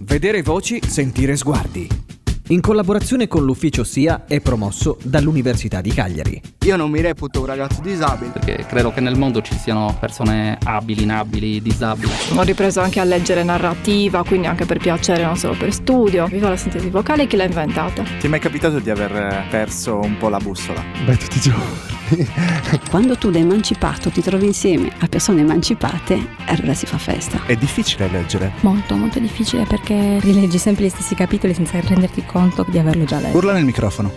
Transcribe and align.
Vedere 0.00 0.42
voci, 0.42 0.80
sentire 0.86 1.34
sguardi. 1.34 1.88
In 2.50 2.60
collaborazione 2.60 3.26
con 3.26 3.44
l'ufficio 3.44 3.82
SIA 3.82 4.26
è 4.26 4.40
promosso 4.40 4.96
dall'Università 5.02 5.80
di 5.80 5.90
Cagliari. 5.90 6.40
Io 6.66 6.76
non 6.76 6.88
mi 6.88 7.00
reputo 7.00 7.40
un 7.40 7.46
ragazzo 7.46 7.80
disabile. 7.82 8.30
Perché 8.30 8.64
credo 8.64 8.92
che 8.92 9.00
nel 9.00 9.18
mondo 9.18 9.42
ci 9.42 9.58
siano 9.58 9.96
persone 9.98 10.56
abili, 10.62 11.02
inabili, 11.02 11.60
disabili. 11.60 12.12
Ho 12.36 12.42
ripreso 12.42 12.80
anche 12.80 13.00
a 13.00 13.04
leggere 13.04 13.42
narrativa, 13.42 14.22
quindi 14.22 14.46
anche 14.46 14.66
per 14.66 14.78
piacere, 14.78 15.24
non 15.24 15.36
solo 15.36 15.56
per 15.58 15.72
studio. 15.72 16.26
Viva 16.26 16.48
la 16.48 16.56
sintesi 16.56 16.88
vocale, 16.90 17.26
chi 17.26 17.34
l'ha 17.34 17.44
inventata? 17.44 18.04
Ti 18.04 18.26
è 18.26 18.28
mai 18.28 18.40
capitato 18.40 18.78
di 18.78 18.90
aver 18.90 19.46
perso 19.50 19.98
un 19.98 20.16
po' 20.16 20.28
la 20.28 20.38
bussola? 20.38 20.80
Beh, 21.04 21.16
tutti 21.16 21.38
i 21.38 21.40
giorni. 21.40 21.97
Quando 22.90 23.16
tu 23.16 23.30
da 23.30 23.38
emancipato 23.38 24.10
ti 24.10 24.22
trovi 24.22 24.46
insieme 24.46 24.90
a 24.98 25.06
persone 25.06 25.40
emancipate, 25.40 26.36
allora 26.46 26.74
si 26.74 26.86
fa 26.86 26.98
festa. 26.98 27.40
È 27.46 27.56
difficile 27.56 28.08
leggere? 28.08 28.52
Molto, 28.60 28.96
molto 28.96 29.18
difficile 29.18 29.64
perché 29.64 30.18
rileggi 30.20 30.58
sempre 30.58 30.86
gli 30.86 30.90
stessi 30.90 31.14
capitoli 31.14 31.54
senza 31.54 31.80
renderti 31.80 32.24
conto 32.24 32.64
di 32.68 32.78
averlo 32.78 33.04
già 33.04 33.18
letto. 33.18 33.36
Urla 33.36 33.52
nel 33.52 33.64
microfono. 33.64 34.12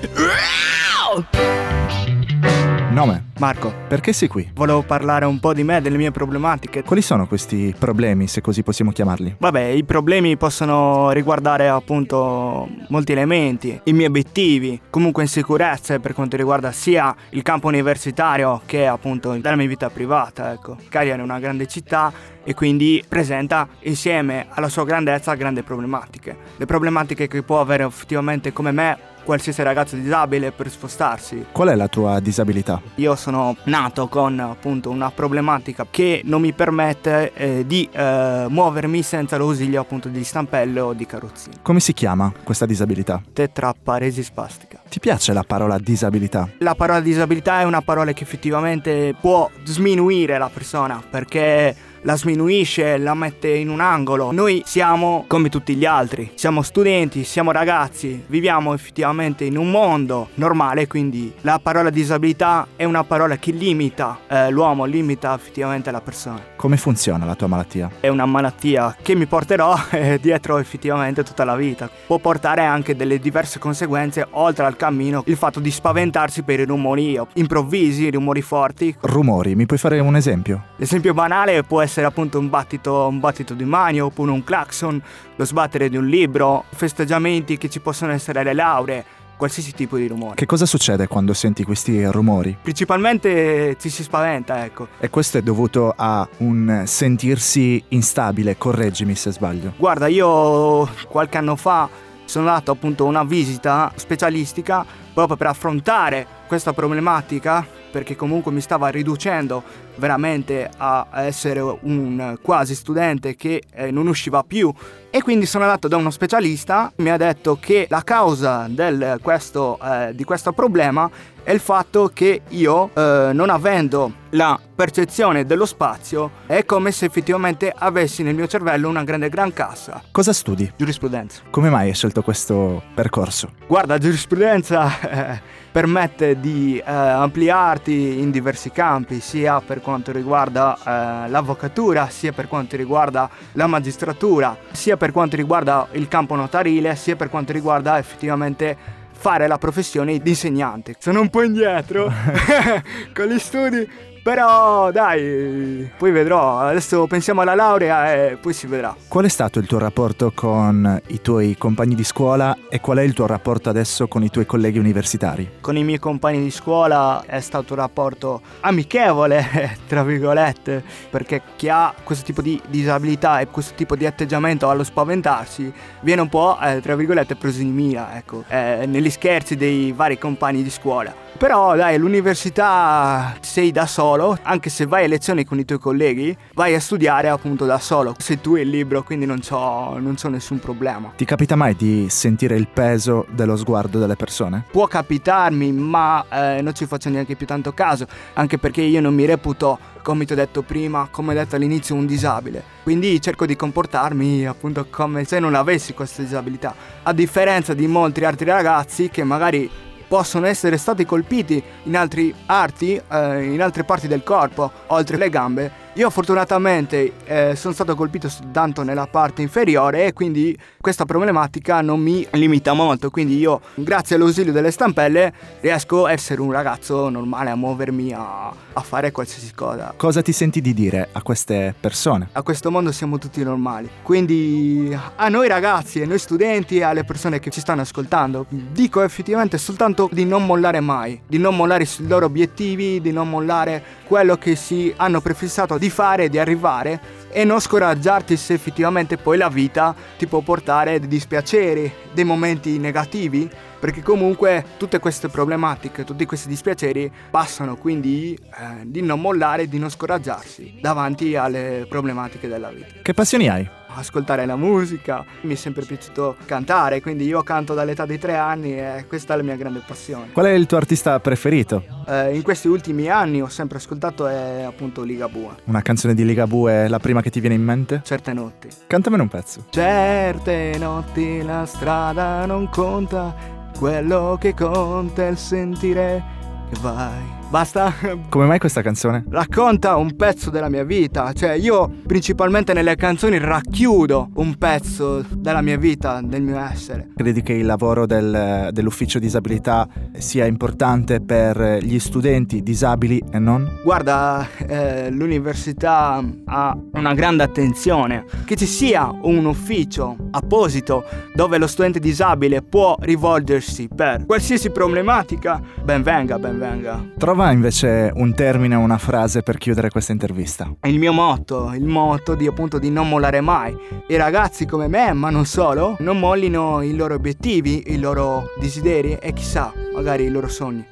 Nome? 2.92 3.30
Marco, 3.40 3.74
Perché 3.88 4.12
sei 4.12 4.28
qui? 4.28 4.52
volevo 4.54 4.82
parlare 4.84 5.24
un 5.26 5.40
po' 5.40 5.54
di 5.54 5.64
me, 5.64 5.82
delle 5.82 5.96
mie 5.98 6.12
problematiche. 6.12 6.84
Quali 6.84 7.02
sono 7.02 7.26
questi 7.26 7.74
problemi, 7.78 8.28
se 8.28 8.42
così 8.42 8.64
possiamo 8.64 8.92
chiamarli? 8.92 9.38
Vabbè, 9.40 9.62
i 9.62 9.84
problemi 9.86 10.36
possono 10.36 11.10
riguardare 11.12 11.70
appunto 11.70 12.68
molti 12.90 13.14
elementi, 13.14 13.80
i 13.86 13.94
miei 13.94 14.08
obiettivi, 14.08 14.80
comunque 14.90 15.24
insicurezze 15.24 16.00
per 16.00 16.14
quanto 16.14 16.36
riguarda 16.36 16.72
sia 16.74 17.16
il 17.30 17.42
campo 17.42 17.68
universitario 17.68 18.62
che 18.66 18.86
appunto 18.86 19.36
la 19.42 19.56
mia 19.56 19.68
vita 19.68 19.90
privata, 19.90 20.52
ecco. 20.52 20.76
Cagliari 20.90 21.22
è 21.22 21.24
una 21.24 21.40
grande 21.40 21.68
città 21.68 22.12
e 22.44 22.54
quindi 22.54 23.04
presenta 23.08 23.68
insieme 23.82 24.48
alla 24.50 24.68
sua 24.70 24.84
grandezza 24.84 25.34
grandi 25.36 25.64
problematiche. 25.64 26.38
Le 26.58 26.66
problematiche 26.66 27.28
che 27.28 27.42
può 27.42 27.62
avere 27.62 27.86
effettivamente 27.86 28.52
come 28.52 28.72
me 28.72 28.98
qualsiasi 29.32 29.64
ragazzo 29.64 29.96
disabile 29.96 30.52
per 30.52 30.70
spostarsi. 30.70 31.46
Qual 31.54 31.70
è 31.70 31.76
la 31.76 31.88
tua 31.88 32.20
disabilità? 32.20 32.82
Io 32.96 33.16
sono 33.16 33.56
nato 33.64 34.10
con 34.10 34.38
appunto 34.42 34.90
una 34.90 35.10
problematica 35.10 35.88
che 35.90 36.20
non 36.26 36.42
mi 36.42 36.52
permette 36.52 37.32
eh, 37.34 37.64
di 37.66 37.88
eh, 37.90 38.48
muovermi 38.50 39.02
senza 39.02 39.38
l'ausilio 39.38 39.80
appunto 39.80 40.10
di 40.10 40.22
stampello 40.26 40.88
o 40.88 40.94
di 40.94 41.06
carrozzina. 41.06 41.56
Come 41.62 41.80
si 41.80 41.94
chiama 41.94 42.34
questa 42.44 42.66
disabilità? 42.66 43.22
Tetraparesi 43.32 44.22
spastica. 44.22 44.82
Ti 44.90 45.00
piace 45.00 45.32
la 45.32 45.44
parola 45.44 45.80
disabilità? 45.80 46.50
La 46.58 46.76
parola 46.76 47.00
disabilità 47.00 47.62
è 47.62 47.64
una 47.64 47.82
parola 47.82 48.12
che 48.12 48.24
effettivamente 48.24 49.16
può 49.18 49.50
sminuire 49.64 50.38
la 50.38 50.50
persona 50.54 51.02
perché 51.10 51.74
la 52.04 52.18
sminuisce, 52.18 52.98
la 52.98 53.14
mette 53.14 53.50
in 53.50 53.70
un 53.70 53.80
angolo. 53.80 54.32
Noi 54.32 54.64
siamo 54.66 55.26
come 55.28 55.50
tutti 55.50 55.76
gli 55.76 55.86
altri, 55.86 56.32
siamo 56.36 56.62
studenti, 56.62 57.24
siamo 57.24 57.52
ragazzi, 57.52 58.24
viviamo 58.28 58.74
effettivamente 58.74 59.44
in 59.44 59.58
un 59.58 59.70
mondo 59.70 60.30
normale, 60.36 60.88
quindi 60.88 61.34
la 61.42 61.60
parola 61.62 61.90
disabilità 61.90 62.68
è 62.76 62.84
una 62.86 63.04
parola 63.04 63.38
che 63.38 63.52
limita 63.52 64.20
eh, 64.28 64.50
l'uomo, 64.50 64.86
limita 64.86 65.36
effettivamente 65.36 65.92
la 65.92 66.02
persona. 66.02 66.42
Come 66.56 66.78
funziona 66.78 67.26
la 67.26 67.36
tua 67.36 67.48
malattia? 67.48 67.92
È 68.00 68.08
una 68.08 68.26
malattia 68.26 68.96
che 69.02 69.16
mi 69.16 69.26
porterò 69.26 69.76
eh, 69.92 70.20
dietro 70.22 70.58
effettivamente 70.58 71.24
tutta 71.24 71.44
la 71.44 71.56
vita. 71.56 71.90
Può 72.08 72.18
portare 72.18 72.64
anche 72.64 72.96
delle 72.96 73.20
diverse 73.20 73.60
conseguenze 73.60 74.28
oltre 74.32 74.66
al 74.66 74.76
cammino, 74.76 75.24
il 75.28 75.36
fatto 75.36 75.60
di 75.60 75.72
spaventarsi 75.72 76.44
per 76.44 76.60
i 76.60 76.66
rumori 76.66 77.20
improvvisi, 77.34 78.06
i 78.06 78.12
rumori 78.12 78.42
forti. 78.42 78.96
Rumori, 79.02 79.56
mi 79.56 79.66
puoi 79.66 79.80
fare 79.80 80.00
un 80.00 80.16
esempio? 80.16 80.64
L'esempio 80.78 81.14
banale 81.14 81.64
può 81.64 81.82
essere 81.82 81.91
appunto 82.00 82.40
un 82.40 82.50
battito, 82.50 83.08
un 83.08 83.20
battito 83.20 83.54
di 83.54 83.66
mano 83.66 84.06
oppure 84.06 84.32
un 84.32 84.44
clacson, 84.44 85.02
lo 85.36 85.46
sbattere 85.46 85.90
di 85.90 85.98
un 85.98 86.08
libro, 86.08 86.66
festeggiamenti 86.70 87.58
che 87.58 87.70
ci 87.70 87.80
possono 87.80 88.12
essere 88.12 88.40
alle 88.40 88.54
lauree, 88.54 89.06
qualsiasi 89.42 89.74
tipo 89.74 89.98
di 89.98 90.08
rumore. 90.08 90.36
Che 90.36 90.46
cosa 90.46 90.68
succede 90.68 91.08
quando 91.08 91.34
senti 91.34 91.64
questi 91.64 92.06
rumori? 92.06 92.56
Principalmente 92.62 93.76
ci 93.80 93.90
si 93.90 94.04
spaventa, 94.04 94.64
ecco. 94.64 94.88
E 95.00 95.10
questo 95.10 95.40
è 95.40 95.42
dovuto 95.42 95.94
a 95.96 96.28
un 96.38 96.84
sentirsi 96.86 97.84
instabile, 97.90 98.58
correggimi 98.58 99.16
se 99.16 99.32
sbaglio. 99.32 99.74
Guarda, 99.78 100.08
io 100.08 100.88
qualche 101.08 101.38
anno 101.40 101.56
fa 101.56 101.90
sono 102.26 102.48
andato 102.48 102.72
appunto 102.72 103.06
a 103.06 103.08
una 103.08 103.24
visita 103.24 103.92
specialistica 103.96 104.86
proprio 105.14 105.36
per 105.36 105.48
affrontare 105.48 106.26
questa 106.48 106.72
problematica 106.72 107.66
perché 107.92 108.16
comunque 108.16 108.52
mi 108.52 108.62
stava 108.62 108.88
riducendo 108.88 109.64
veramente 110.02 110.68
a 110.78 111.06
essere 111.14 111.60
un 111.62 112.38
quasi 112.42 112.74
studente 112.74 113.36
che 113.36 113.62
eh, 113.72 113.92
non 113.92 114.08
usciva 114.08 114.44
più 114.44 114.74
e 115.12 115.22
quindi 115.22 115.46
sono 115.46 115.66
andato 115.66 115.88
da 115.88 115.98
uno 115.98 116.10
specialista 116.10 116.92
mi 116.98 117.12
ha 117.12 117.18
detto 117.18 117.58
che 117.60 117.86
la 117.90 118.02
causa 118.02 118.66
del, 118.68 119.20
questo, 119.22 119.78
eh, 119.84 120.16
di 120.16 120.24
questo 120.24 120.54
problema 120.54 121.08
è 121.44 121.52
il 121.52 121.60
fatto 121.60 122.10
che 122.14 122.42
io 122.50 122.90
eh, 122.94 123.30
non 123.34 123.50
avendo 123.50 124.14
la 124.32 124.60
percezione 124.74 125.46
dello 125.46 125.66
spazio 125.66 126.32
è 126.48 126.66
come 126.66 126.92
se 126.92 127.06
effettivamente 127.06 127.72
avessi 127.76 128.24
nel 128.24 128.34
mio 128.34 128.48
cervello 128.48 128.90
una 128.90 129.04
grande 129.04 129.30
gran 129.30 129.54
cassa 129.54 130.02
Cosa 130.12 130.34
studi? 130.34 130.72
giurisprudenza 130.76 131.42
Come 131.52 131.70
mai 131.70 131.90
hai 131.90 131.94
scelto 131.94 132.24
questo 132.24 132.82
percorso? 132.96 133.52
Guarda, 133.68 133.98
giurisprudenza 133.98 135.00
eh, 135.02 135.42
permette 135.72 136.40
di 136.40 136.78
eh, 136.78 136.92
ampliarti 136.92 138.20
in 138.20 138.30
diversi 138.30 138.72
campi, 138.72 139.20
sia 139.20 139.62
per 139.62 139.82
quanto 139.82 139.91
riguarda 140.12 140.78
eh, 140.78 141.30
l'avvocatura, 141.30 142.10
sia 142.10 142.32
per 142.32 142.48
quanto 142.48 142.76
riguarda 142.76 143.30
la 143.54 143.68
magistratura, 143.68 144.58
sia 144.72 144.98
per 144.98 145.12
quanto 145.12 145.36
riguarda 145.36 145.88
il 145.92 146.08
campo 146.08 146.36
notarile, 146.36 146.96
sia 146.96 147.16
per 147.16 147.30
quanto 147.30 147.52
riguarda 147.52 147.98
effettivamente 147.98 149.00
fare 149.12 149.48
la 149.48 149.58
professione 149.58 150.18
di 150.18 150.30
insegnante. 150.30 150.96
Sono 150.98 151.22
un 151.22 151.30
po' 151.30 151.44
indietro 151.44 152.12
con 153.14 153.26
gli 153.26 153.38
studi, 153.40 153.88
però 154.24 154.92
dai, 154.92 155.90
poi 155.98 156.12
vedrò. 156.12 156.60
Adesso 156.60 157.08
pensiamo 157.08 157.42
alla 157.42 157.56
laurea 157.56 158.14
e 158.14 158.38
poi 158.38 158.54
si 158.54 158.68
vedrà. 158.68 158.96
Qual 159.08 159.26
è 159.26 159.30
stato 159.30 159.60
il 159.60 159.68
tuo 159.68 159.80
rapporto 159.80 160.32
con 160.34 161.02
i 161.08 161.22
tuoi 161.22 161.56
compagni 161.58 161.96
di 161.96 162.04
scuola 162.04 162.56
e 162.70 162.80
qual 162.80 162.98
è 163.00 163.02
il 163.02 163.14
tuo 163.14 163.26
rapporto 163.26 163.70
adesso 163.70 164.08
con 164.08 164.24
i 164.24 164.30
tuoi 164.30 164.46
colleghi 164.46 164.80
universitari? 164.80 165.50
Con 165.62 165.78
i 165.78 165.84
miei 165.84 166.00
compagni 166.00 166.42
di 166.42 166.52
scuola 166.52 167.24
è 167.26 167.40
stato 167.40 167.74
un 167.74 167.80
rapporto 167.80 168.42
amichevole, 168.62 169.78
tra 169.88 170.04
virgolette, 170.04 170.84
perché 171.10 171.42
chi 171.56 171.70
ha 171.70 171.94
questo 172.04 172.24
tipo 172.24 172.42
di 172.42 172.62
disabilità 172.68 173.40
e 173.40 173.48
questo 173.48 173.74
tipo 173.76 173.96
di 173.96 174.06
atteggiamento 174.06 174.70
allo 174.70 174.84
spaventarsi 174.84 175.72
viene 176.02 176.22
un 176.22 176.30
po', 176.30 176.58
eh, 176.62 176.80
tra 176.82 176.96
virgolette, 176.96 177.36
preso 177.36 177.60
di 177.60 177.66
mira, 177.66 178.16
ecco, 178.16 178.44
eh, 178.48 178.86
negli 178.86 179.10
scherzi 179.10 179.56
dei 179.56 179.92
vari 179.92 180.18
compagni 180.18 180.64
di 180.64 180.70
scuola. 180.70 181.14
Però 181.38 181.76
dai, 181.76 181.96
all'università 181.96 183.36
sei 183.40 183.72
da 183.72 183.88
solo, 183.88 184.11
anche 184.42 184.70
se 184.70 184.86
vai 184.86 185.06
a 185.06 185.08
lezioni 185.08 185.46
con 185.46 185.60
i 185.60 185.66
tuoi 185.66 185.80
colleghi, 185.80 186.36
vai 186.54 186.74
a 186.76 186.80
studiare 186.80 187.30
appunto 187.30 187.66
da 187.66 187.80
solo. 187.80 188.16
Sei 188.18 188.40
tu 188.40 188.56
il 188.56 188.70
libro, 188.70 189.04
quindi 189.04 189.26
non 189.26 189.40
c'ho, 189.40 189.98
non 190.00 190.16
c'ho 190.16 190.30
nessun 190.30 190.60
problema. 190.60 191.14
Ti 191.16 191.26
capita 191.26 191.56
mai 191.56 191.76
di 191.76 192.08
sentire 192.10 192.56
il 192.56 192.68
peso 192.68 193.26
dello 193.30 193.56
sguardo 193.56 194.00
delle 194.00 194.16
persone? 194.16 194.66
Può 194.72 194.88
capitarmi, 194.88 195.72
ma 195.72 196.26
eh, 196.30 196.62
non 196.62 196.74
ci 196.74 196.86
faccio 196.86 197.10
neanche 197.10 197.36
più 197.36 197.46
tanto 197.46 197.74
caso, 197.74 198.06
anche 198.34 198.58
perché 198.58 198.82
io 198.82 199.02
non 199.02 199.14
mi 199.14 199.26
reputo, 199.26 199.78
come 200.02 200.26
ti 200.26 200.34
ho 200.34 200.36
detto 200.36 200.62
prima, 200.62 201.08
come 201.12 201.34
ho 201.34 201.38
detto 201.38 201.56
all'inizio, 201.56 201.96
un 201.96 202.06
disabile. 202.06 202.64
Quindi 202.84 203.22
cerco 203.22 203.46
di 203.46 203.56
comportarmi 203.56 204.46
appunto 204.46 204.88
come 204.90 205.24
se 205.24 205.40
non 205.40 205.56
avessi 205.56 205.94
questa 205.94 206.22
disabilità. 206.22 206.74
A 207.04 207.14
differenza 207.14 207.74
di 207.74 207.88
molti 207.88 208.24
altri 208.24 208.46
ragazzi 208.46 209.10
che 209.10 209.24
magari 209.24 209.70
possono 210.12 210.46
essere 210.46 210.76
stati 210.76 211.06
colpiti 211.06 211.64
in 211.84 211.96
altri 211.96 212.36
arti, 212.48 212.96
eh, 212.96 213.44
in 213.46 213.62
altre 213.62 213.86
parti 213.86 214.10
del 214.10 214.24
corpo, 214.24 214.70
oltre 214.88 215.16
le 215.16 215.30
gambe. 215.30 215.72
Io 215.96 216.10
fortunatamente 216.10 217.12
eh, 217.26 217.54
sono 217.58 217.74
stato 217.74 217.96
colpito 217.96 218.30
soltanto 218.30 218.82
nella 218.82 219.08
parte 219.08 219.42
inferiore 219.42 220.06
e 220.06 220.14
quindi 220.14 220.58
questa 220.80 221.04
problematica 221.04 221.82
non 221.82 222.00
mi 222.00 222.26
limita 222.32 222.72
molto, 222.72 223.10
quindi 223.10 223.38
io 223.38 223.60
grazie 223.76 224.16
all'ausilio 224.16 224.54
delle 224.54 224.72
stampelle 224.72 225.34
riesco 225.60 226.06
a 226.06 226.14
essere 226.14 226.40
un 226.40 226.50
ragazzo 226.54 227.10
normale, 227.10 227.50
a 227.50 227.56
muovermi, 227.56 228.14
a, 228.14 228.48
a 228.48 228.82
fare 228.82 229.12
qualsiasi 229.12 229.54
cosa. 229.54 229.94
Cosa 229.98 230.22
ti 230.22 230.32
senti 230.32 230.62
di 230.62 230.74
dire 230.74 231.10
a 231.12 231.22
queste 231.22 231.76
persone? 231.78 232.30
A 232.32 232.42
questo 232.42 232.72
mondo 232.72 232.94
siamo 232.94 233.18
tutti 233.18 233.44
normali, 233.44 233.90
quindi 234.02 234.98
a 235.18 235.28
noi 235.28 235.50
ragazzi, 235.50 236.02
a 236.02 236.08
noi 236.08 236.20
studenti 236.20 236.78
e 236.78 236.84
alle 236.84 237.04
persone 237.04 237.40
che 237.40 237.50
ci 237.50 237.60
stanno 237.60 237.82
ascoltando, 237.82 238.46
dico 238.48 239.02
effettivamente 239.02 239.58
soltanto 239.58 240.08
di 240.10 240.24
non 240.24 240.46
mollare 240.46 240.80
mai, 240.80 241.20
di 241.28 241.38
non 241.38 241.54
mollare 241.54 241.84
sui 241.84 242.08
loro 242.08 242.28
obiettivi, 242.28 243.02
di 243.02 243.12
non 243.12 243.30
mollare 243.30 244.00
quello 244.08 244.38
che 244.38 244.56
si 244.56 244.94
hanno 244.96 245.20
prefissato 245.20 245.80
di 245.82 245.90
fare, 245.90 246.30
di 246.30 246.38
arrivare 246.38 247.02
e 247.32 247.44
non 247.44 247.60
scoraggiarti 247.60 248.38
se 248.38 248.54
effettivamente 248.54 249.18
poi 249.18 249.36
la 249.36 249.50
vita 249.50 249.96
ti 250.16 250.28
può 250.28 250.42
portare 250.42 251.00
dei 251.00 251.08
dispiaceri, 251.08 251.92
dei 252.14 252.24
momenti 252.24 252.78
negativi, 252.78 253.50
perché 253.80 254.04
comunque 254.04 254.64
tutte 254.78 255.00
queste 255.00 255.28
problematiche, 255.30 256.04
tutti 256.04 256.28
questi 256.28 256.50
dispiaceri 256.50 257.12
passano, 257.32 257.78
quindi 257.78 258.38
eh, 258.38 258.84
di 258.84 259.02
non 259.02 259.20
mollare, 259.20 259.68
di 259.68 259.80
non 259.80 259.90
scoraggiarsi 259.90 260.78
davanti 260.80 261.36
alle 261.36 261.88
problematiche 261.90 262.48
della 262.48 262.70
vita. 262.70 263.02
Che 263.02 263.14
passioni 263.16 263.50
hai? 263.50 263.68
Ascoltare 263.96 264.46
la 264.46 264.56
musica, 264.56 265.24
mi 265.42 265.54
è 265.54 265.56
sempre 265.56 265.84
piaciuto 265.86 266.36
cantare, 266.46 267.02
quindi 267.02 267.26
io 267.26 267.42
canto 267.44 267.74
dall'età 267.74 268.06
di 268.06 268.18
tre 268.18 268.36
anni 268.36 268.74
e 268.78 269.06
questa 269.08 269.34
è 269.34 269.38
la 269.38 269.44
mia 269.44 269.56
grande 269.56 269.82
passione. 269.86 270.32
Qual 270.32 270.46
è 270.46 270.52
il 270.52 270.66
tuo 270.66 270.78
artista 270.78 271.20
preferito? 271.20 271.84
Eh, 272.08 272.36
in 272.36 272.42
questi 272.42 272.68
ultimi 272.68 273.08
anni 273.10 273.42
ho 273.42 273.48
sempre 273.50 273.78
ascoltato 273.78 274.28
è 274.28 274.64
appunto 274.64 275.04
Ligabue, 275.04 275.56
Una 275.66 275.82
canzone 275.82 276.14
di 276.14 276.26
Ligabue 276.26 276.86
è 276.86 276.88
la 276.88 277.00
prima 277.00 277.22
che 277.22 277.30
ti 277.30 277.40
viene 277.40 277.56
in 277.56 277.64
mente? 277.64 278.02
certe 278.04 278.34
notti. 278.34 278.68
Cantamene 278.88 279.22
un 279.22 279.28
pezzo. 279.30 279.66
Certe 279.70 280.76
notti 280.78 281.42
la 281.44 281.66
strada 281.66 282.46
non 282.46 282.70
conta, 282.70 283.34
quello 283.78 284.38
che 284.40 284.54
conta 284.54 285.24
è 285.24 285.30
il 285.30 285.38
sentire 285.38 286.24
che 286.72 286.80
vai. 286.82 287.40
Basta? 287.52 287.94
Come 288.30 288.46
mai 288.46 288.60
questa 288.60 288.82
canzone? 288.82 289.26
Racconta 289.30 289.98
un 289.98 290.16
pezzo 290.16 290.50
della 290.50 290.70
mia 290.70 290.86
vita, 290.86 291.34
cioè 291.34 291.52
io 291.52 291.92
principalmente 292.08 292.72
nelle 292.72 292.96
canzoni 292.96 293.38
racchiudo 293.40 294.30
un 294.36 294.56
pezzo 294.56 295.22
della 295.36 295.62
mia 295.62 295.76
vita, 295.76 296.22
del 296.24 296.44
mio 296.44 296.58
essere. 296.58 297.10
Credi 297.14 297.42
che 297.42 297.52
il 297.52 297.66
lavoro 297.66 298.06
del- 298.06 298.70
dell'ufficio 298.72 299.20
disabilità 299.20 299.86
sia 300.14 300.46
importante 300.46 301.20
per 301.20 301.80
gli 301.82 302.00
studenti 302.00 302.64
disabili 302.64 303.22
e 303.30 303.38
non? 303.38 303.80
Guarda, 303.84 304.48
eh, 304.66 305.12
l'università 305.12 306.24
ha 306.46 306.78
una 306.94 307.14
grande 307.14 307.44
attenzione, 307.44 308.24
che 308.46 308.56
ci 308.56 308.66
sia 308.66 309.14
un 309.24 309.44
ufficio 309.44 310.16
apposito 310.32 311.04
dove 311.36 311.58
lo 311.58 311.68
studente 311.68 312.00
disabile 312.00 312.62
può 312.62 312.96
rivolgersi 313.02 313.90
per 313.94 314.26
qualsiasi 314.26 314.70
problematica, 314.70 315.62
ben 315.84 316.02
venga, 316.02 316.40
ben 316.40 316.58
venga. 316.58 317.04
Trova 317.18 317.40
invece 317.50 318.12
un 318.14 318.36
termine 318.36 318.76
una 318.76 318.98
frase 318.98 319.42
per 319.42 319.58
chiudere 319.58 319.90
questa 319.90 320.12
intervista. 320.12 320.70
Il 320.84 321.00
mio 321.00 321.14
motto, 321.14 321.72
il 321.74 321.86
motto 321.86 322.36
di 322.36 322.46
appunto 322.46 322.78
di 322.78 322.92
non 322.92 323.10
mollare 323.10 323.42
mai. 323.42 323.76
I 324.10 324.18
ragazzi 324.18 324.66
come 324.66 324.88
me, 324.88 325.14
ma 325.14 325.30
non 325.30 325.46
solo, 325.46 325.96
non 326.00 326.20
mollino 326.20 326.82
i 326.82 326.94
loro 326.94 327.16
obiettivi, 327.16 327.94
i 327.94 327.98
loro 327.98 328.50
desideri 328.60 329.18
e 329.20 329.34
chissà, 329.34 329.74
magari 329.96 330.26
i 330.26 330.30
loro 330.30 330.50
sogni. 330.50 330.86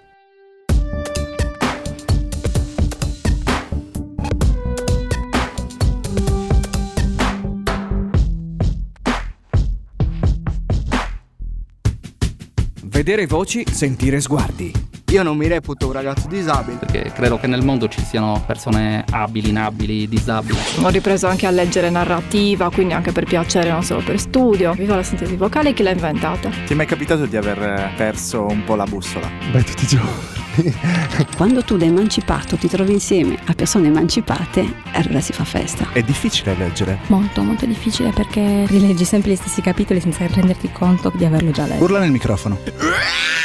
Vedere 12.86 13.28
voci, 13.28 13.66
sentire 13.70 14.20
sguardi. 14.20 14.99
Io 15.10 15.24
non 15.24 15.38
mi 15.38 15.48
reputo 15.48 15.88
un 15.88 15.94
ragazzo 15.94 16.28
disabile. 16.28 16.78
perché 16.78 17.12
credo 17.12 17.40
che 17.40 17.48
nel 17.48 17.64
mondo 17.64 17.88
ci 17.88 18.00
siano 18.04 18.44
persone 18.46 19.04
abili, 19.10 19.50
inabili, 19.50 20.08
disabili. 20.08 20.56
Ho 20.84 20.90
ripreso 20.90 21.26
anche 21.26 21.48
a 21.48 21.50
leggere 21.50 21.90
narrativa, 21.90 22.70
quindi 22.70 22.94
anche 22.94 23.12
per 23.12 23.26
piacere, 23.26 23.72
non 23.72 23.82
solo 23.82 24.02
per 24.04 24.20
studio. 24.20 24.74
Viva 24.74 24.96
la 24.96 25.02
sintesi 25.02 25.36
vocale, 25.36 25.74
chi 25.74 25.82
l'ha 25.82 25.90
inventata? 25.90 26.50
Ti 26.50 26.74
è 26.74 26.76
mai 26.76 26.86
capitato 26.86 27.26
di 27.26 27.36
aver 27.36 27.60
eh, 27.60 27.92
perso 27.98 28.46
un 28.46 28.64
po' 28.64 28.76
la 28.76 28.84
bussola? 28.84 29.28
Beh, 29.52 29.64
tutti 29.64 29.84
i 29.86 29.88
giorni. 29.88 30.38
Quando 31.36 31.64
tu 31.64 31.76
da 31.76 31.86
emancipato 31.86 32.56
ti 32.56 32.68
trovi 32.68 32.92
insieme 32.92 33.36
a 33.46 33.54
persone 33.54 33.88
emancipate, 33.88 34.74
allora 34.92 35.22
si 35.22 35.34
fa 35.34 35.44
festa. 35.44 35.88
È 35.92 36.04
difficile 36.04 36.54
leggere. 36.56 37.00
Molto, 37.08 37.42
molto 37.42 37.66
difficile 37.66 38.12
perché 38.12 38.66
rileggi 38.68 39.06
sempre 39.06 39.32
gli 39.32 39.36
stessi 39.36 39.62
capitoli 39.62 40.02
senza 40.02 40.28
renderti 40.28 40.72
conto 40.72 41.12
di 41.16 41.26
averlo 41.26 41.50
già 41.50 41.66
letto. 41.66 41.84
Urla 41.84 41.98
nel 41.98 42.12
microfono. 42.12 42.60